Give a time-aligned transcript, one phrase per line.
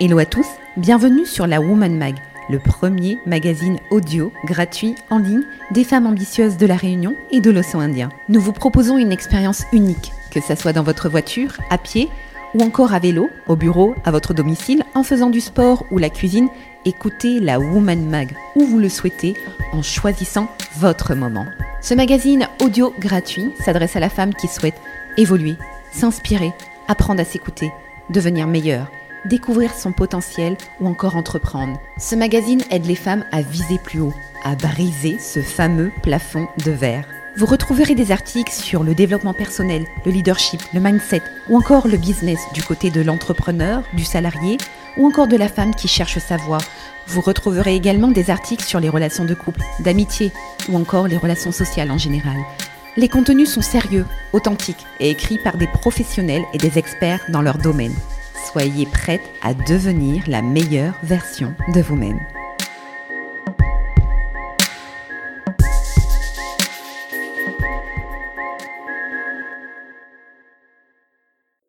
[0.00, 2.14] Hello à tous, bienvenue sur la Woman Mag,
[2.48, 7.50] le premier magazine audio gratuit en ligne des femmes ambitieuses de la Réunion et de
[7.50, 8.08] l'océan Indien.
[8.28, 12.08] Nous vous proposons une expérience unique, que ce soit dans votre voiture, à pied
[12.54, 16.10] ou encore à vélo, au bureau, à votre domicile, en faisant du sport ou la
[16.10, 16.48] cuisine.
[16.84, 19.34] Écoutez la Woman Mag où vous le souhaitez
[19.72, 21.46] en choisissant votre moment.
[21.82, 24.80] Ce magazine audio gratuit s'adresse à la femme qui souhaite
[25.16, 25.56] évoluer,
[25.90, 26.52] s'inspirer,
[26.86, 27.72] apprendre à s'écouter,
[28.10, 28.92] devenir meilleure
[29.24, 31.80] découvrir son potentiel ou encore entreprendre.
[31.98, 34.14] Ce magazine aide les femmes à viser plus haut,
[34.44, 37.04] à briser ce fameux plafond de verre.
[37.36, 41.96] Vous retrouverez des articles sur le développement personnel, le leadership, le mindset ou encore le
[41.96, 44.58] business du côté de l'entrepreneur, du salarié
[44.96, 46.58] ou encore de la femme qui cherche sa voie.
[47.06, 50.32] Vous retrouverez également des articles sur les relations de couple, d'amitié
[50.68, 52.38] ou encore les relations sociales en général.
[52.96, 57.58] Les contenus sont sérieux, authentiques et écrits par des professionnels et des experts dans leur
[57.58, 57.94] domaine.
[58.52, 62.18] Soyez prête à devenir la meilleure version de vous-même.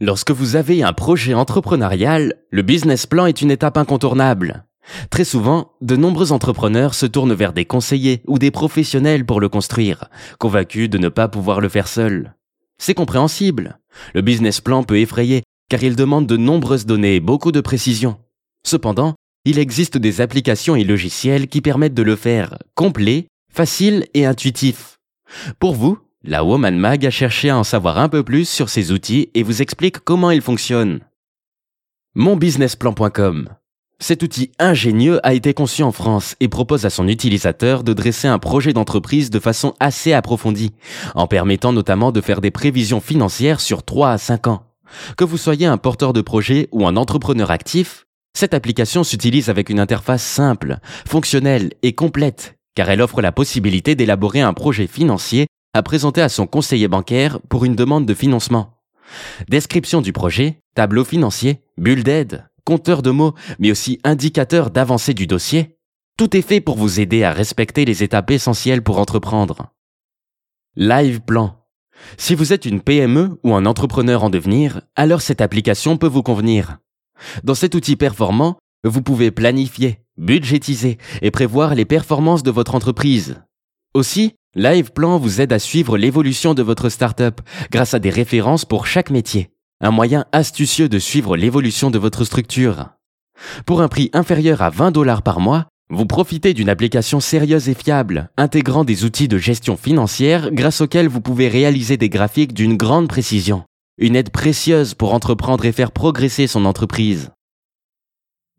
[0.00, 4.64] Lorsque vous avez un projet entrepreneurial, le business plan est une étape incontournable.
[5.10, 9.48] Très souvent, de nombreux entrepreneurs se tournent vers des conseillers ou des professionnels pour le
[9.48, 10.08] construire,
[10.40, 12.34] convaincus de ne pas pouvoir le faire seuls.
[12.78, 13.78] C'est compréhensible.
[14.12, 18.16] Le business plan peut effrayer car il demande de nombreuses données et beaucoup de précision.
[18.64, 24.24] Cependant, il existe des applications et logiciels qui permettent de le faire complet, facile et
[24.24, 25.00] intuitif.
[25.58, 28.92] Pour vous, la Woman Mag a cherché à en savoir un peu plus sur ces
[28.92, 31.00] outils et vous explique comment ils fonctionnent.
[32.14, 33.48] Monbusinessplan.com
[33.98, 38.28] cet outil ingénieux a été conçu en France et propose à son utilisateur de dresser
[38.28, 40.72] un projet d'entreprise de façon assez approfondie,
[41.14, 44.63] en permettant notamment de faire des prévisions financières sur 3 à 5 ans.
[45.16, 49.70] Que vous soyez un porteur de projet ou un entrepreneur actif, cette application s'utilise avec
[49.70, 55.46] une interface simple, fonctionnelle et complète, car elle offre la possibilité d'élaborer un projet financier
[55.72, 58.80] à présenter à son conseiller bancaire pour une demande de financement.
[59.48, 65.26] Description du projet, tableau financier, bulle d'aide, compteur de mots, mais aussi indicateur d'avancée du
[65.26, 65.78] dossier,
[66.16, 69.72] tout est fait pour vous aider à respecter les étapes essentielles pour entreprendre.
[70.76, 71.63] Live Plan
[72.16, 76.22] si vous êtes une PME ou un entrepreneur en devenir, alors cette application peut vous
[76.22, 76.78] convenir.
[77.42, 83.42] Dans cet outil performant, vous pouvez planifier, budgétiser et prévoir les performances de votre entreprise.
[83.94, 87.40] Aussi, LivePlan vous aide à suivre l'évolution de votre startup
[87.70, 89.50] grâce à des références pour chaque métier.
[89.80, 92.90] Un moyen astucieux de suivre l'évolution de votre structure.
[93.66, 97.74] Pour un prix inférieur à 20 dollars par mois, vous profitez d'une application sérieuse et
[97.74, 102.76] fiable, intégrant des outils de gestion financière grâce auxquels vous pouvez réaliser des graphiques d'une
[102.76, 103.62] grande précision.
[103.96, 107.30] Une aide précieuse pour entreprendre et faire progresser son entreprise.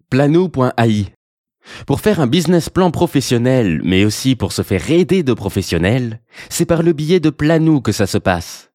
[0.10, 1.08] Plano.ai
[1.86, 6.66] Pour faire un business plan professionnel, mais aussi pour se faire aider de professionnels, c'est
[6.66, 8.70] par le biais de Plano que ça se passe.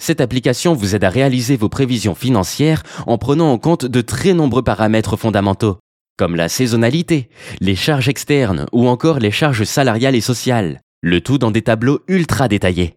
[0.00, 4.32] Cette application vous aide à réaliser vos prévisions financières en prenant en compte de très
[4.32, 5.78] nombreux paramètres fondamentaux,
[6.18, 7.30] comme la saisonnalité,
[7.60, 12.00] les charges externes ou encore les charges salariales et sociales, le tout dans des tableaux
[12.08, 12.96] ultra détaillés.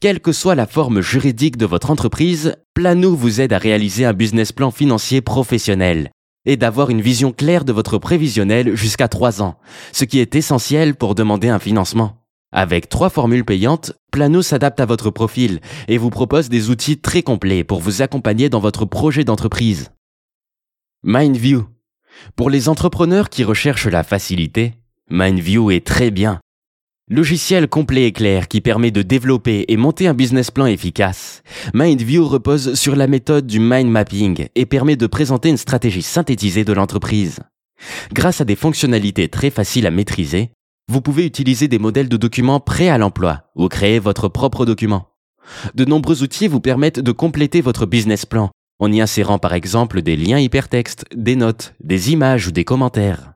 [0.00, 4.12] Quelle que soit la forme juridique de votre entreprise, Plano vous aide à réaliser un
[4.12, 6.10] business plan financier professionnel
[6.46, 9.58] et d'avoir une vision claire de votre prévisionnel jusqu'à 3 ans,
[9.92, 12.24] ce qui est essentiel pour demander un financement.
[12.50, 17.22] Avec trois formules payantes, Plano s'adapte à votre profil et vous propose des outils très
[17.22, 19.90] complets pour vous accompagner dans votre projet d'entreprise.
[21.04, 21.66] MindView
[22.36, 24.74] pour les entrepreneurs qui recherchent la facilité,
[25.10, 26.40] MindView est très bien.
[27.10, 31.42] Logiciel complet et clair qui permet de développer et monter un business plan efficace,
[31.72, 36.64] MindView repose sur la méthode du mind mapping et permet de présenter une stratégie synthétisée
[36.64, 37.40] de l'entreprise.
[38.12, 40.50] Grâce à des fonctionnalités très faciles à maîtriser,
[40.90, 45.08] vous pouvez utiliser des modèles de documents prêts à l'emploi ou créer votre propre document.
[45.74, 50.02] De nombreux outils vous permettent de compléter votre business plan en y insérant par exemple
[50.02, 53.32] des liens hypertextes, des notes, des images ou des commentaires.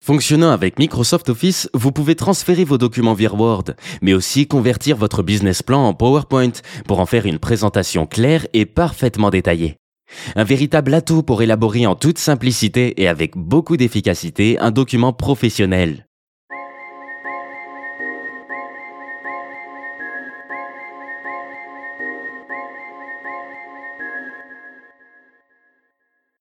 [0.00, 5.22] Fonctionnant avec Microsoft Office, vous pouvez transférer vos documents via Word, mais aussi convertir votre
[5.22, 6.52] business plan en PowerPoint
[6.86, 9.76] pour en faire une présentation claire et parfaitement détaillée.
[10.36, 16.06] Un véritable atout pour élaborer en toute simplicité et avec beaucoup d'efficacité un document professionnel.